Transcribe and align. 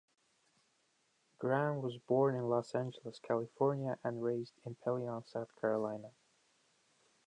Graham 1.37 1.83
was 1.83 1.99
born 1.99 2.33
in 2.33 2.49
Los 2.49 2.73
Angeles, 2.73 3.19
California, 3.19 3.99
and 4.03 4.23
raised 4.23 4.59
in 4.65 4.73
Pelion, 4.73 5.23
South 5.27 5.49
Carolina. 5.61 6.09